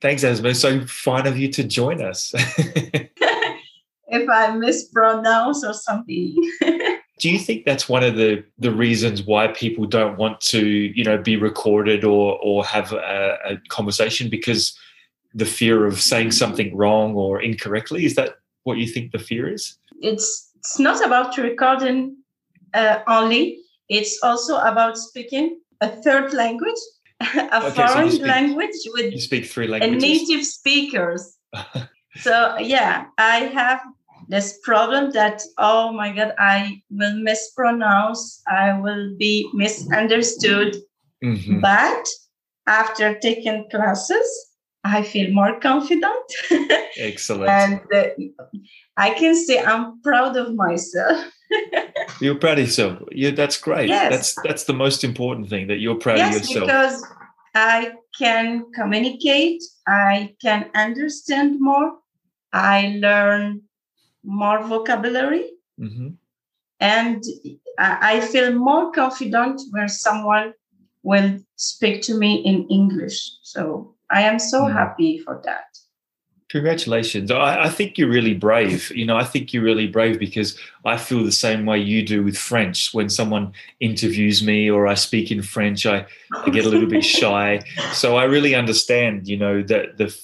Thanks, 0.00 0.24
Asma. 0.24 0.54
So 0.54 0.86
fine 0.86 1.26
of 1.26 1.38
you 1.38 1.48
to 1.52 1.64
join 1.64 2.02
us. 2.02 2.32
if 4.10 4.28
I 4.28 4.50
mispronounce 4.56 5.64
or 5.64 5.74
something. 5.74 6.34
Do 7.18 7.30
you 7.30 7.38
think 7.38 7.66
that's 7.66 7.86
one 7.86 8.02
of 8.02 8.16
the 8.16 8.42
the 8.58 8.72
reasons 8.72 9.22
why 9.22 9.48
people 9.48 9.84
don't 9.84 10.16
want 10.16 10.40
to, 10.52 10.66
you 10.66 11.04
know, 11.04 11.18
be 11.18 11.36
recorded 11.36 12.02
or 12.02 12.38
or 12.42 12.64
have 12.64 12.92
a, 12.92 13.38
a 13.44 13.56
conversation 13.68 14.30
because 14.30 14.76
the 15.34 15.44
fear 15.44 15.86
of 15.86 16.00
saying 16.00 16.32
something 16.32 16.74
wrong 16.74 17.14
or 17.14 17.40
incorrectly? 17.42 18.06
Is 18.06 18.14
that 18.14 18.38
what 18.64 18.78
you 18.78 18.86
think 18.86 19.12
the 19.12 19.18
fear 19.18 19.52
is? 19.52 19.76
It's 20.00 20.50
it's 20.56 20.78
not 20.78 21.04
about 21.04 21.36
recording 21.36 22.16
uh, 22.72 23.00
only. 23.06 23.58
It's 23.90 24.18
also 24.22 24.56
about 24.56 24.96
speaking 24.96 25.60
a 25.82 25.88
third 25.88 26.32
language, 26.32 26.80
a 27.34 27.66
okay, 27.66 27.86
foreign 27.86 28.10
so 28.10 28.16
speak, 28.16 28.26
language 28.26 28.76
with 28.94 29.12
you 29.12 29.20
speak 29.20 29.46
three 29.46 29.66
languages. 29.66 30.02
native 30.02 30.44
speakers. 30.44 31.36
so 32.16 32.56
yeah, 32.58 33.06
I 33.18 33.36
have 33.52 33.80
this 34.28 34.58
problem 34.62 35.10
that 35.12 35.42
oh 35.58 35.92
my 35.92 36.12
god, 36.12 36.34
I 36.38 36.82
will 36.90 37.16
mispronounce, 37.16 38.42
I 38.46 38.78
will 38.80 39.14
be 39.18 39.48
misunderstood. 39.52 40.76
Mm-hmm. 41.22 41.60
But 41.60 42.08
after 42.66 43.18
taking 43.18 43.68
classes, 43.70 44.50
I 44.84 45.02
feel 45.02 45.30
more 45.32 45.60
confident. 45.60 46.24
Excellent. 46.96 47.50
and 47.50 47.80
uh, 47.94 48.08
I 48.96 49.10
can 49.10 49.34
say 49.34 49.62
I'm 49.62 50.00
proud 50.02 50.36
of 50.36 50.54
myself. 50.54 51.26
you're 52.20 52.34
proud 52.34 52.58
of 52.58 52.66
yourself. 52.66 53.02
Yeah, 53.12 53.30
that's 53.30 53.58
great. 53.58 53.88
Yes. 53.88 54.10
That's 54.10 54.34
that's 54.44 54.64
the 54.64 54.72
most 54.72 55.04
important 55.04 55.48
thing 55.48 55.68
that 55.68 55.78
you're 55.78 55.96
proud 55.96 56.18
yes, 56.18 56.36
of 56.36 56.42
yourself. 56.42 56.66
Because 56.66 57.06
I 57.54 57.92
can 58.18 58.66
communicate, 58.72 59.62
I 59.86 60.34
can 60.40 60.70
understand 60.74 61.60
more, 61.60 61.98
I 62.52 62.98
learn 63.00 63.62
more 64.22 64.62
vocabulary, 64.62 65.50
mm-hmm. 65.78 66.10
and 66.80 67.24
I 67.78 68.20
feel 68.20 68.52
more 68.52 68.92
confident 68.92 69.60
when 69.70 69.88
someone 69.88 70.52
will 71.02 71.38
speak 71.56 72.02
to 72.02 72.14
me 72.14 72.36
in 72.44 72.68
English. 72.68 73.30
So 73.42 73.94
I 74.10 74.22
am 74.22 74.38
so 74.38 74.64
mm. 74.64 74.72
happy 74.72 75.18
for 75.18 75.40
that. 75.44 75.64
Congratulations. 76.50 77.30
I, 77.30 77.64
I, 77.64 77.68
think 77.68 77.96
you're 77.96 78.08
really 78.08 78.34
brave. 78.34 78.90
You 78.90 79.06
know, 79.06 79.16
I 79.16 79.22
think 79.22 79.52
you're 79.52 79.62
really 79.62 79.86
brave 79.86 80.18
because 80.18 80.58
I 80.84 80.96
feel 80.96 81.22
the 81.22 81.30
same 81.30 81.64
way 81.64 81.78
you 81.78 82.04
do 82.04 82.24
with 82.24 82.36
French. 82.36 82.92
When 82.92 83.08
someone 83.08 83.52
interviews 83.78 84.42
me 84.42 84.68
or 84.68 84.88
I 84.88 84.94
speak 84.94 85.30
in 85.30 85.42
French, 85.42 85.86
I, 85.86 86.04
I 86.34 86.50
get 86.50 86.66
a 86.66 86.68
little 86.68 86.88
bit 86.88 87.04
shy. 87.20 87.60
So 87.92 88.16
I 88.16 88.24
really 88.24 88.56
understand, 88.56 89.28
you 89.28 89.36
know, 89.36 89.62
that 89.62 89.96
the 89.98 90.16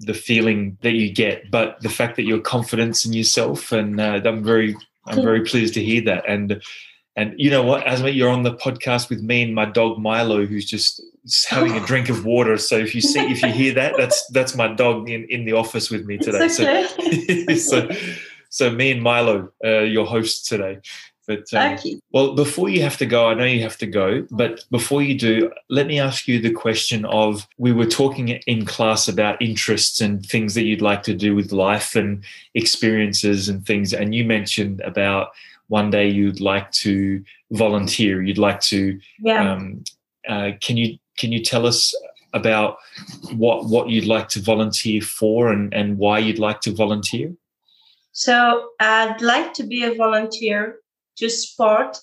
the 0.00 0.14
feeling 0.14 0.76
that 0.82 0.92
you 0.92 1.10
get, 1.12 1.50
but 1.50 1.80
the 1.80 1.90
fact 1.90 2.16
that 2.16 2.24
you're 2.24 2.40
confident 2.40 3.04
in 3.06 3.14
yourself, 3.14 3.72
and 3.72 3.98
uh, 3.98 4.20
I'm 4.22 4.44
very 4.44 4.76
I'm 5.06 5.22
very 5.22 5.44
pleased 5.44 5.72
to 5.74 5.82
hear 5.82 6.02
that. 6.02 6.28
And 6.28 6.62
and 7.20 7.34
you 7.38 7.50
know 7.50 7.62
what, 7.62 7.86
Asma, 7.86 8.08
you're 8.08 8.30
on 8.30 8.44
the 8.44 8.54
podcast 8.54 9.10
with 9.10 9.22
me 9.22 9.42
and 9.42 9.54
my 9.54 9.66
dog 9.66 9.98
Milo, 9.98 10.46
who's 10.46 10.64
just 10.64 11.02
having 11.46 11.76
a 11.76 11.84
drink 11.84 12.08
of 12.08 12.24
water. 12.24 12.56
So 12.56 12.78
if 12.78 12.94
you 12.94 13.02
see, 13.02 13.20
if 13.20 13.42
you 13.42 13.50
hear 13.50 13.74
that, 13.74 13.92
that's 13.98 14.26
that's 14.28 14.56
my 14.56 14.68
dog 14.68 15.10
in, 15.10 15.24
in 15.24 15.44
the 15.44 15.52
office 15.52 15.90
with 15.90 16.06
me 16.06 16.16
today. 16.16 16.46
Okay. 16.46 17.58
So, 17.58 17.88
so, 17.88 17.96
so 18.48 18.70
me 18.70 18.90
and 18.92 19.02
Milo, 19.02 19.52
uh, 19.62 19.80
your 19.80 20.06
hosts 20.06 20.48
today. 20.48 20.78
But 21.26 21.52
um, 21.52 21.78
well, 22.10 22.34
before 22.34 22.70
you 22.70 22.80
have 22.82 22.96
to 22.96 23.06
go, 23.06 23.28
I 23.28 23.34
know 23.34 23.44
you 23.44 23.62
have 23.62 23.76
to 23.78 23.86
go. 23.86 24.26
But 24.30 24.64
before 24.70 25.02
you 25.02 25.16
do, 25.16 25.52
let 25.68 25.86
me 25.86 26.00
ask 26.00 26.26
you 26.26 26.40
the 26.40 26.50
question 26.50 27.04
of: 27.04 27.46
We 27.58 27.70
were 27.70 27.86
talking 27.86 28.28
in 28.28 28.64
class 28.64 29.08
about 29.08 29.42
interests 29.42 30.00
and 30.00 30.24
things 30.24 30.54
that 30.54 30.64
you'd 30.64 30.80
like 30.80 31.02
to 31.02 31.14
do 31.14 31.36
with 31.36 31.52
life 31.52 31.94
and 31.94 32.24
experiences 32.54 33.48
and 33.50 33.64
things, 33.64 33.92
and 33.92 34.14
you 34.14 34.24
mentioned 34.24 34.80
about 34.80 35.28
one 35.70 35.88
day 35.88 36.08
you'd 36.08 36.40
like 36.40 36.70
to 36.72 37.22
volunteer. 37.52 38.22
You'd 38.22 38.38
like 38.38 38.60
to. 38.62 39.00
Yeah. 39.20 39.52
Um, 39.52 39.84
uh, 40.28 40.50
can 40.60 40.76
you 40.76 40.98
can 41.16 41.32
you 41.32 41.42
tell 41.42 41.64
us 41.66 41.94
about 42.34 42.78
what 43.36 43.66
what 43.66 43.88
you'd 43.88 44.04
like 44.04 44.28
to 44.30 44.40
volunteer 44.40 45.00
for 45.00 45.52
and 45.52 45.72
and 45.72 45.96
why 45.96 46.18
you'd 46.18 46.40
like 46.40 46.60
to 46.62 46.72
volunteer? 46.74 47.32
So 48.12 48.70
I'd 48.80 49.22
like 49.22 49.54
to 49.54 49.62
be 49.62 49.84
a 49.84 49.94
volunteer 49.94 50.80
to 51.18 51.30
support 51.30 51.98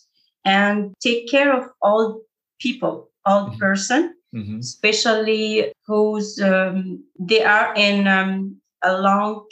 and 0.45 0.94
take 1.01 1.29
care 1.29 1.53
of 1.53 1.69
all 1.81 2.22
people, 2.61 3.09
all 3.25 3.47
mm-hmm. 3.47 3.59
person, 3.59 4.16
mm-hmm. 4.33 4.59
especially 4.59 5.73
who's 5.85 6.39
um, 6.41 7.03
they 7.19 7.44
are 7.44 7.73
in 7.75 8.07
um, 8.07 8.56
a 8.81 8.97
long 8.97 9.45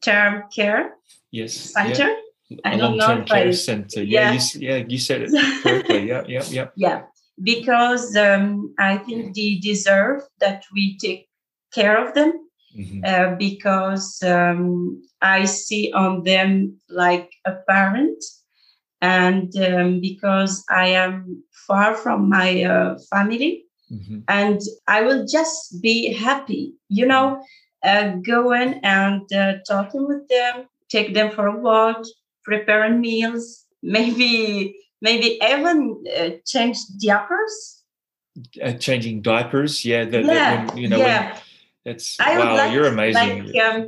term 0.00 0.44
care 0.54 0.94
yes 1.30 1.52
center. 1.74 2.08
Yeah 2.08 2.27
a 2.64 2.76
long-term 2.76 3.24
care 3.24 3.48
I, 3.48 3.50
center. 3.52 4.02
Yeah, 4.02 4.32
yeah. 4.32 4.40
You, 4.54 4.60
yeah, 4.60 4.84
you 4.88 4.98
said 4.98 5.22
it 5.22 5.62
correctly. 5.62 6.08
yeah, 6.08 6.22
yeah, 6.26 6.44
yeah. 6.48 6.68
Yeah, 6.76 7.02
because 7.42 8.16
um, 8.16 8.74
I 8.78 8.98
think 8.98 9.34
they 9.34 9.56
deserve 9.56 10.22
that 10.40 10.64
we 10.72 10.96
take 10.98 11.28
care 11.72 12.04
of 12.04 12.14
them. 12.14 12.32
Mm-hmm. 12.76 13.00
Uh, 13.02 13.34
because 13.36 14.22
um, 14.22 15.02
I 15.22 15.46
see 15.46 15.90
on 15.92 16.22
them 16.22 16.78
like 16.90 17.32
a 17.46 17.52
parent, 17.66 18.22
and 19.00 19.52
um, 19.56 20.00
because 20.00 20.64
I 20.70 20.88
am 20.88 21.42
far 21.66 21.94
from 21.94 22.28
my 22.28 22.62
uh, 22.62 22.98
family, 23.10 23.64
mm-hmm. 23.90 24.20
and 24.28 24.60
I 24.86 25.00
will 25.00 25.26
just 25.26 25.80
be 25.82 26.12
happy, 26.12 26.74
you 26.88 27.06
know, 27.06 27.42
uh, 27.82 28.16
going 28.16 28.80
and 28.82 29.32
uh, 29.32 29.54
talking 29.66 30.06
with 30.06 30.28
them, 30.28 30.66
take 30.90 31.14
them 31.14 31.30
for 31.30 31.46
a 31.46 31.58
walk, 31.58 32.04
preparing 32.48 33.00
meals, 33.00 33.66
maybe 33.82 34.74
maybe 35.00 35.38
even 35.42 36.02
uh, 36.18 36.30
change 36.46 36.78
diapers. 37.00 37.84
Uh, 38.62 38.72
changing 38.72 39.22
diapers, 39.22 39.84
yeah. 39.84 40.04
That, 40.04 40.24
yeah, 40.24 40.34
that 40.34 40.68
when, 40.68 40.78
you 40.78 40.88
know, 40.88 40.98
yeah. 40.98 41.32
When, 41.32 41.40
that's 41.84 42.18
I 42.20 42.38
wow. 42.38 42.56
Like, 42.56 42.72
you're 42.72 42.86
amazing. 42.86 43.46
Like, 43.46 43.62
um, 43.62 43.86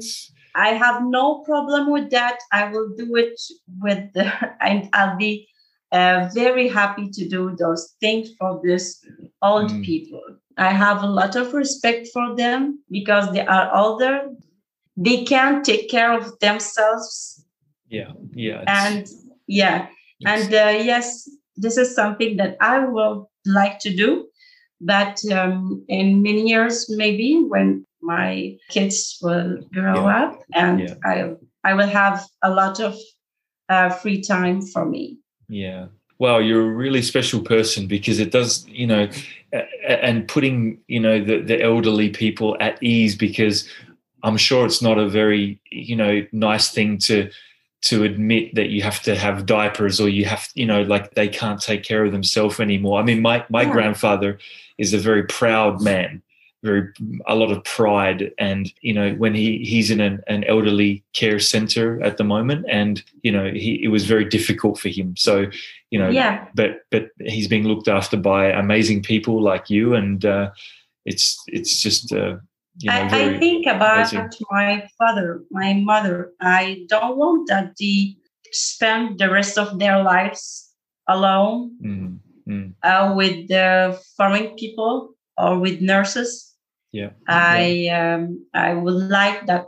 I 0.54 0.68
have 0.70 1.02
no 1.04 1.42
problem 1.44 1.90
with 1.90 2.10
that. 2.10 2.38
I 2.52 2.70
will 2.70 2.90
do 2.96 3.16
it 3.16 3.40
with, 3.80 4.12
the, 4.12 4.24
and 4.60 4.88
I'll 4.92 5.16
be 5.16 5.48
uh, 5.92 6.28
very 6.34 6.68
happy 6.68 7.08
to 7.10 7.28
do 7.28 7.56
those 7.56 7.94
things 8.00 8.30
for 8.38 8.60
these 8.62 9.04
old 9.42 9.70
mm. 9.70 9.84
people. 9.84 10.22
I 10.56 10.72
have 10.72 11.02
a 11.02 11.06
lot 11.06 11.36
of 11.36 11.54
respect 11.54 12.08
for 12.12 12.36
them 12.36 12.82
because 12.90 13.32
they 13.32 13.46
are 13.46 13.74
older. 13.74 14.28
They 14.96 15.24
can't 15.24 15.64
take 15.64 15.88
care 15.88 16.12
of 16.12 16.38
themselves 16.40 17.39
yeah 17.90 18.12
yeah 18.32 18.64
and 18.66 19.08
yeah 19.46 19.88
and 20.24 20.54
uh, 20.54 20.82
yes 20.82 21.28
this 21.56 21.76
is 21.76 21.94
something 21.94 22.36
that 22.36 22.56
i 22.60 22.78
would 22.78 23.24
like 23.44 23.78
to 23.80 23.94
do 23.94 24.26
but 24.80 25.20
um, 25.30 25.84
in 25.88 26.22
many 26.22 26.48
years 26.48 26.86
maybe 26.88 27.42
when 27.48 27.84
my 28.00 28.56
kids 28.70 29.18
will 29.20 29.58
grow 29.74 30.06
yeah. 30.06 30.24
up 30.24 30.42
and 30.54 30.80
yeah. 30.80 30.94
i 31.04 31.30
i 31.64 31.74
will 31.74 31.88
have 31.88 32.24
a 32.42 32.50
lot 32.50 32.80
of 32.80 32.96
uh, 33.68 33.90
free 33.90 34.20
time 34.22 34.62
for 34.62 34.86
me 34.86 35.18
yeah 35.48 35.86
well 36.18 36.40
you're 36.40 36.70
a 36.70 36.74
really 36.74 37.02
special 37.02 37.40
person 37.40 37.86
because 37.86 38.20
it 38.20 38.30
does 38.30 38.66
you 38.68 38.86
know 38.86 39.08
and 39.86 40.28
putting 40.28 40.78
you 40.86 41.00
know 41.00 41.22
the, 41.22 41.40
the 41.40 41.60
elderly 41.60 42.08
people 42.08 42.56
at 42.60 42.80
ease 42.82 43.16
because 43.16 43.68
i'm 44.22 44.36
sure 44.36 44.64
it's 44.64 44.80
not 44.80 44.98
a 44.98 45.08
very 45.08 45.60
you 45.70 45.96
know 45.96 46.24
nice 46.32 46.70
thing 46.70 46.96
to 46.96 47.28
to 47.82 48.04
admit 48.04 48.54
that 48.54 48.68
you 48.68 48.82
have 48.82 49.02
to 49.02 49.16
have 49.16 49.46
diapers 49.46 50.00
or 50.00 50.08
you 50.08 50.24
have 50.24 50.48
you 50.54 50.66
know 50.66 50.82
like 50.82 51.14
they 51.14 51.28
can't 51.28 51.60
take 51.60 51.82
care 51.82 52.04
of 52.04 52.12
themselves 52.12 52.60
anymore. 52.60 53.00
I 53.00 53.04
mean 53.04 53.22
my 53.22 53.44
my 53.48 53.62
yeah. 53.62 53.72
grandfather 53.72 54.38
is 54.78 54.92
a 54.94 54.98
very 54.98 55.24
proud 55.24 55.80
man 55.82 56.22
very 56.62 56.88
a 57.26 57.34
lot 57.34 57.50
of 57.50 57.64
pride 57.64 58.32
and 58.38 58.72
you 58.82 58.92
know 58.92 59.14
when 59.14 59.34
he 59.34 59.58
he's 59.64 59.90
in 59.90 60.00
an, 60.00 60.22
an 60.26 60.44
elderly 60.44 61.02
care 61.14 61.38
center 61.38 62.02
at 62.02 62.18
the 62.18 62.24
moment 62.24 62.66
and 62.68 63.02
you 63.22 63.32
know 63.32 63.50
he 63.50 63.82
it 63.82 63.88
was 63.88 64.04
very 64.04 64.24
difficult 64.24 64.78
for 64.78 64.88
him. 64.88 65.16
So 65.16 65.46
you 65.90 65.98
know 65.98 66.10
yeah. 66.10 66.46
but 66.54 66.82
but 66.90 67.10
he's 67.20 67.48
being 67.48 67.64
looked 67.64 67.88
after 67.88 68.16
by 68.16 68.50
amazing 68.50 69.02
people 69.02 69.42
like 69.42 69.70
you 69.70 69.94
and 69.94 70.24
uh, 70.24 70.50
it's 71.06 71.42
it's 71.46 71.80
just 71.80 72.12
uh, 72.12 72.36
you 72.80 72.90
know, 72.90 72.96
I, 72.96 73.34
I, 73.34 73.38
think 73.38 73.66
about 73.66 74.12
amazing. 74.12 74.46
my 74.50 74.88
father, 74.98 75.42
my 75.50 75.74
mother. 75.74 76.32
I 76.40 76.86
don't 76.88 77.16
want 77.16 77.48
that 77.48 77.74
they 77.78 78.16
spend 78.52 79.18
the 79.18 79.30
rest 79.30 79.58
of 79.58 79.78
their 79.78 80.02
lives 80.02 80.70
alone 81.06 81.76
mm-hmm. 81.84 82.70
uh, 82.82 83.14
with 83.14 83.48
the 83.48 84.00
foreign 84.16 84.56
people 84.56 85.14
or 85.36 85.58
with 85.58 85.80
nurses. 85.80 86.54
Yeah, 86.92 87.10
I 87.28 87.86
yeah. 87.86 88.14
Um, 88.14 88.46
I 88.54 88.74
would 88.74 89.10
like 89.10 89.46
that 89.46 89.66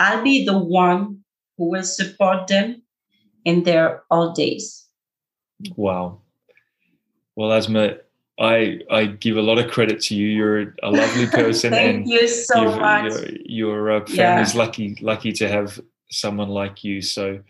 I'll 0.00 0.24
be 0.24 0.44
the 0.44 0.58
one 0.58 1.20
who 1.56 1.70
will 1.70 1.84
support 1.84 2.48
them 2.48 2.82
in 3.44 3.64
their 3.64 4.02
old 4.10 4.34
days. 4.34 4.86
Wow. 5.76 6.22
Well, 7.36 7.52
Asma, 7.52 7.98
I 8.40 8.80
I 8.90 9.04
give 9.06 9.36
a 9.36 9.42
lot 9.42 9.58
of 9.58 9.70
credit 9.70 10.00
to 10.08 10.14
you. 10.16 10.28
You're 10.28 10.74
a 10.82 10.90
lovely 10.90 11.26
person. 11.40 11.72
Thank 11.72 11.96
and 11.96 12.08
you 12.08 12.26
so 12.26 12.62
you've- 12.62 12.80
much. 12.80 13.12
Your, 13.12 13.28
your 13.44 13.90
uh, 13.96 14.06
family's 14.06 14.54
lucky 14.54 14.96
lucky 15.02 15.32
to 15.32 15.48
have 15.48 15.78
someone 16.10 16.48
like 16.48 16.82
you. 16.82 17.02
So, 17.02 17.40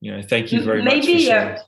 you 0.00 0.12
know, 0.12 0.22
thank 0.22 0.52
you 0.52 0.62
very 0.62 0.82
much. 0.82 0.92
Maybe, 1.06 1.32
uh, 1.32 1.58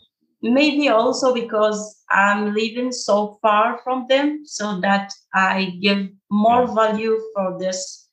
maybe 0.43 0.89
also 0.89 1.35
because 1.35 1.97
I'm 2.11 2.55
living 2.55 2.93
so 2.93 3.39
far 3.43 3.81
from 3.83 4.07
them, 4.09 4.43
so 4.45 4.79
that 4.81 5.13
I 5.35 5.77
give 5.81 6.09
more 6.31 6.67
value 6.73 7.19
for 7.35 7.59
this 7.59 8.07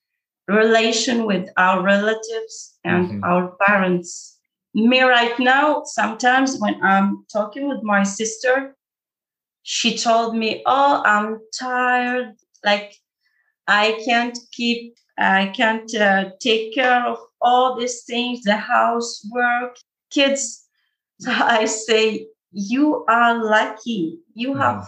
relation 0.47 1.25
with 1.25 1.49
our 1.57 1.81
relatives 1.81 2.77
and 2.83 3.09
Mhm. 3.09 3.23
our 3.23 3.55
parents. 3.67 4.37
Me 4.73 5.01
right 5.01 5.37
now, 5.39 5.83
sometimes 5.85 6.57
when 6.59 6.75
I'm 6.83 7.25
talking 7.31 7.67
with 7.67 7.81
my 7.83 8.03
sister, 8.03 8.75
she 9.65 9.97
told 9.97 10.35
me, 10.37 10.61
"Oh, 10.65 11.01
I'm 11.05 11.39
tired. 11.59 12.35
Like 12.63 12.95
I 13.67 14.01
can't 14.05 14.37
keep, 14.51 14.95
I 15.17 15.47
can't 15.47 15.93
uh, 15.95 16.31
take 16.39 16.73
care 16.75 17.05
of 17.05 17.17
all 17.41 17.75
these 17.77 18.03
things, 18.05 18.43
the 18.43 18.57
housework, 18.57 19.77
kids." 20.11 20.63
So 21.21 21.31
I 21.59 21.65
say, 21.65 22.27
"You 22.51 23.05
are 23.09 23.35
lucky. 23.43 24.19
You 24.35 24.53
Mhm. 24.53 24.59
have 24.61 24.87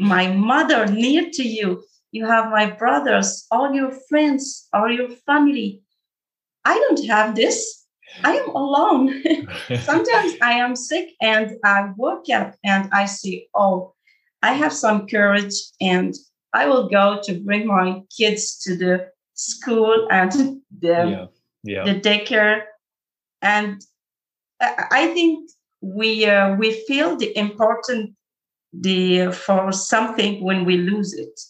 my 0.00 0.28
mother 0.28 0.86
near 0.86 1.30
to 1.32 1.42
you. 1.42 1.84
You 2.12 2.26
have 2.26 2.50
my 2.50 2.66
brothers, 2.70 3.46
all 3.50 3.72
your 3.74 3.92
friends, 4.08 4.68
all 4.72 4.90
your 4.90 5.10
family. 5.26 5.82
I 6.64 6.74
don't 6.78 7.04
have 7.06 7.34
this. 7.34 7.86
I 8.24 8.36
am 8.38 8.50
alone." 8.50 9.22
sometimes 9.90 10.34
I 10.42 10.52
am 10.64 10.76
sick 10.76 11.10
and 11.20 11.58
I 11.64 11.92
wake 11.96 12.30
up 12.30 12.54
and 12.64 12.90
I 12.92 13.06
see, 13.06 13.48
oh, 13.54 13.94
I 14.42 14.52
have 14.52 14.72
some 14.72 15.06
courage 15.06 15.54
and 15.80 16.14
I 16.52 16.66
will 16.66 16.88
go 16.88 17.20
to 17.24 17.40
bring 17.40 17.66
my 17.66 18.02
kids 18.16 18.58
to 18.64 18.76
the 18.76 19.08
school 19.34 20.08
and 20.10 20.32
the, 20.80 20.86
yeah, 20.86 21.26
yeah, 21.62 21.84
the 21.84 22.00
daycare. 22.00 22.62
And 23.42 23.82
I 24.60 25.10
think 25.12 25.50
we 25.80 26.26
uh, 26.26 26.56
we 26.56 26.72
feel 26.86 27.16
the 27.16 27.36
important 27.36 28.14
the 28.72 29.30
for 29.32 29.72
something 29.72 30.42
when 30.42 30.64
we 30.64 30.76
lose 30.78 31.14
it. 31.14 31.40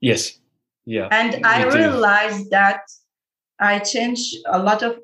yes, 0.00 0.38
yeah. 0.84 1.08
And 1.10 1.44
I 1.44 1.68
do. 1.68 1.76
realized 1.76 2.50
that 2.50 2.80
I 3.58 3.78
changed 3.78 4.36
a 4.46 4.58
lot 4.58 4.82
of 4.82 4.98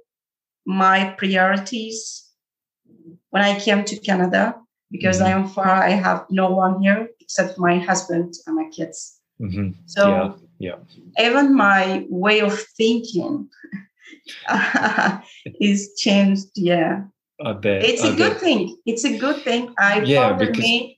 my 0.65 1.15
priorities 1.19 2.27
when 3.31 3.43
I 3.43 3.59
came 3.61 3.85
to 3.85 3.99
Canada 4.01 4.55
because 4.97 5.21
I 5.21 5.31
am 5.31 5.47
far. 5.49 5.69
I 5.69 5.91
have 5.91 6.25
no 6.31 6.51
one 6.51 6.83
here 6.83 7.09
except 7.21 7.59
my 7.59 7.79
husband 7.79 8.35
and 8.47 8.57
my 8.57 8.69
kids. 8.77 9.21
Mhm. 9.41 9.75
So 9.87 10.03
Yeah, 10.09 10.33
yeah. 10.59 10.79
even 11.27 11.55
my 11.55 12.07
way 12.09 12.41
of 12.41 12.55
thinking 12.77 13.49
is 15.61 15.95
changed. 15.99 16.49
Yeah, 16.57 17.05
I 17.45 17.53
bet. 17.53 17.85
it's 17.85 18.03
I 18.05 18.09
a 18.13 18.17
good 18.17 18.37
thing. 18.39 18.77
It's 18.87 19.05
a 19.05 19.17
good 19.19 19.43
thing. 19.43 19.75
I 19.79 20.01
Yeah, 20.03 20.33
because- 20.33 20.59
me. 20.59 20.96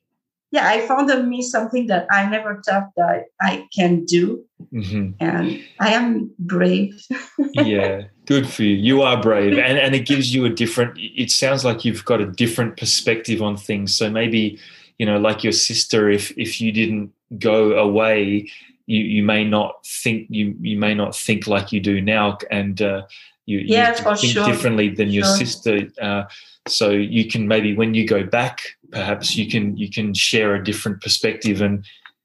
Yeah, 0.50 0.66
I 0.66 0.86
found 0.86 1.10
in 1.10 1.28
me 1.28 1.42
something 1.42 1.88
that 1.88 2.06
I 2.10 2.28
never 2.28 2.62
thought 2.66 2.90
that 2.96 3.24
I 3.40 3.66
can 3.74 4.04
do, 4.06 4.44
Mhm. 4.72 5.14
and 5.20 5.60
I 5.78 5.92
am 5.92 6.30
brave. 6.38 6.94
yeah 7.54 8.02
good 8.26 8.46
for 8.48 8.62
you 8.62 8.74
you 8.74 9.00
are 9.02 9.20
brave 9.22 9.56
and 9.56 9.78
and 9.78 9.94
it 9.94 10.04
gives 10.06 10.34
you 10.34 10.44
a 10.44 10.50
different 10.50 10.92
it 10.98 11.30
sounds 11.30 11.64
like 11.64 11.82
you've 11.84 12.04
got 12.04 12.20
a 12.20 12.26
different 12.26 12.76
perspective 12.76 13.40
on 13.40 13.56
things 13.56 13.94
so 13.94 14.10
maybe 14.10 14.58
you 14.98 15.06
know 15.06 15.18
like 15.18 15.42
your 15.42 15.52
sister 15.52 16.10
if 16.10 16.30
if 16.36 16.60
you 16.60 16.70
didn't 16.72 17.10
go 17.38 17.72
away 17.78 18.46
you 18.86 19.00
you 19.00 19.22
may 19.22 19.44
not 19.44 19.76
think 19.86 20.26
you 20.28 20.54
you 20.60 20.76
may 20.78 20.92
not 20.94 21.16
think 21.16 21.46
like 21.46 21.72
you 21.72 21.80
do 21.80 22.00
now 22.02 22.36
and 22.50 22.82
uh 22.82 23.02
you, 23.50 23.58
Yeah, 23.76 23.90
you 23.98 24.16
think 24.16 24.32
sure. 24.34 24.46
differently 24.46 24.88
than 24.98 25.08
your 25.16 25.24
Sure. 25.24 25.36
sister 25.42 25.74
uh 26.08 26.24
so 26.68 26.90
you 26.90 27.24
can 27.32 27.42
maybe 27.48 27.70
when 27.80 27.94
you 27.94 28.04
go 28.06 28.22
back 28.38 28.56
perhaps 28.98 29.36
you 29.38 29.46
can 29.52 29.64
you 29.82 29.88
can 29.96 30.12
share 30.14 30.50
a 30.54 30.62
different 30.70 31.00
perspective 31.00 31.58
and 31.66 31.76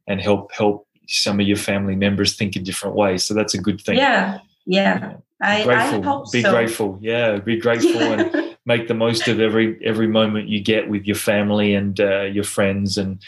and 0.10 0.18
help 0.22 0.52
help 0.62 0.78
some 1.08 1.40
of 1.42 1.48
your 1.48 1.58
family 1.58 1.96
members 2.06 2.36
think 2.36 2.56
a 2.56 2.60
different 2.60 2.96
way 2.96 3.18
so 3.18 3.34
that's 3.34 3.54
a 3.54 3.62
good 3.68 3.80
thing 3.86 3.98
Yeah, 3.98 4.40
yeah. 4.66 5.14
I, 5.42 5.64
grateful 5.64 6.02
I 6.02 6.06
hope 6.10 6.32
be 6.32 6.42
so. 6.42 6.52
grateful 6.52 6.90
yeah 7.02 7.38
be 7.52 7.58
grateful 7.58 8.02
and 8.02 8.56
make 8.66 8.88
the 8.88 8.94
most 9.06 9.28
of 9.32 9.40
every 9.40 9.68
every 9.92 10.08
moment 10.20 10.48
you 10.54 10.62
get 10.74 10.84
with 10.94 11.04
your 11.06 11.18
family 11.32 11.70
and 11.80 12.00
uh, 12.00 12.24
your 12.38 12.46
friends 12.56 12.98
and 12.98 13.22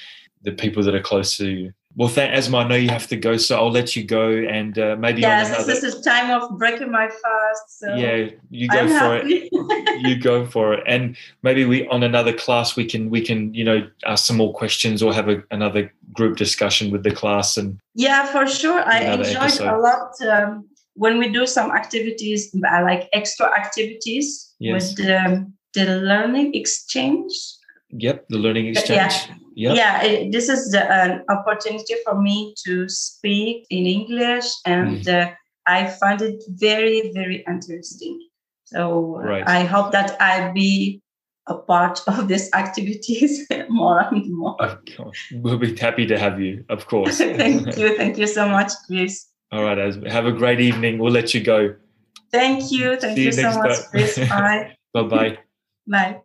the 0.48 0.52
people 0.64 0.82
that 0.84 0.96
are 0.96 1.02
close 1.12 1.38
to 1.38 1.48
you 1.50 1.74
well 1.96 2.10
thank 2.10 2.34
asma 2.34 2.60
i 2.60 2.68
know 2.68 2.76
you 2.76 2.90
have 2.90 3.08
to 3.08 3.16
go 3.16 3.38
so 3.38 3.58
i'll 3.58 3.72
let 3.72 3.96
you 3.96 4.04
go 4.04 4.30
and 4.30 4.78
uh, 4.80 4.96
maybe 5.00 5.22
yes, 5.22 5.48
on 5.48 5.56
another 5.56 5.74
this 5.74 5.84
is 5.84 6.02
time 6.02 6.30
of 6.30 6.58
breaking 6.58 6.92
my 6.92 7.08
fast. 7.08 7.80
So 7.80 7.96
yeah 7.96 8.30
you 8.50 8.68
go 8.68 8.80
I'm 8.80 8.90
for 8.90 9.22
it 9.24 9.50
you 10.08 10.18
go 10.18 10.46
for 10.46 10.74
it 10.74 10.84
and 10.88 11.16
maybe 11.44 11.66
we 11.66 11.88
on 11.88 12.04
another 12.04 12.34
class 12.34 12.76
we 12.76 12.86
can 12.86 13.10
we 13.10 13.22
can 13.22 13.54
you 13.54 13.64
know 13.64 13.88
ask 14.06 14.26
some 14.26 14.38
more 14.38 14.54
questions 14.54 15.02
or 15.02 15.14
have 15.14 15.30
a, 15.30 15.44
another 15.52 15.94
group 16.14 16.38
discussion 16.38 16.92
with 16.92 17.04
the 17.04 17.12
class 17.12 17.58
and 17.58 17.80
yeah, 17.98 18.26
for 18.26 18.46
sure. 18.46 18.84
I 18.84 19.00
enjoyed 19.00 19.38
episode. 19.38 19.74
a 19.74 19.78
lot 19.78 20.12
um, 20.30 20.68
when 20.96 21.18
we 21.18 21.30
do 21.30 21.46
some 21.46 21.72
activities, 21.72 22.54
I 22.70 22.82
like 22.82 23.10
extra 23.14 23.48
activities 23.48 24.54
Yes. 24.60 24.90
with 24.98 24.98
the, 24.98 25.52
the 25.74 25.98
learning 25.98 26.56
exchange. 26.56 27.34
Yep 27.98 28.26
the 28.30 28.38
learning 28.38 28.66
Yeah. 28.66 28.72
exchange 28.80 29.40
yep. 29.56 29.76
Yeah, 29.76 30.04
it, 30.04 30.32
this 30.32 30.50
is 30.50 30.72
the, 30.72 30.84
an 30.92 31.24
opportunity 31.30 31.96
for 32.04 32.20
me 32.22 32.54
to 32.66 32.90
speak 32.90 33.66
in 33.70 33.86
English, 33.86 34.46
and 34.66 35.04
Mm. 35.06 35.28
uh, 35.28 35.32
I 35.68 35.88
find 35.88 36.22
it 36.22 36.44
very, 36.50 37.12
very 37.14 37.44
interesting. 37.48 38.20
So 38.66 39.18
uh, 39.18 39.24
Right. 39.32 39.48
I 39.48 39.64
hope 39.64 39.92
that 39.94 40.18
I 40.22 40.52
be 40.52 41.02
a 41.48 41.56
part 41.56 42.02
of 42.08 42.28
these 42.28 42.50
activities 42.54 43.48
more 43.70 44.00
and 44.12 44.26
more. 44.36 44.56
Of 44.62 44.80
course. 44.98 45.20
We'll 45.32 45.58
be 45.60 45.76
happy 45.76 46.06
to 46.08 46.18
have 46.20 46.40
you, 46.42 46.66
of 46.70 46.86
course. 46.88 47.18
thank 47.44 47.78
you, 47.80 47.96
thank 47.98 48.18
you 48.18 48.28
so 48.28 48.48
much, 48.50 48.72
Chris. 48.88 49.28
All 49.52 49.64
right, 49.64 49.78
Asma. 49.80 50.10
Have 50.12 50.26
a 50.26 50.32
great 50.32 50.60
evening. 50.60 50.98
We'll 50.98 51.14
let 51.14 51.34
you 51.34 51.42
go. 51.44 51.76
Thank 52.32 52.72
you, 52.72 52.98
thank 52.98 53.18
you, 53.18 53.26
you 53.26 53.32
so 53.32 53.52
much. 53.62 53.78
Chris. 53.92 54.18
Bye, 54.30 54.76
Bye 54.94 55.04
bye. 55.04 55.38
bye. 55.88 56.22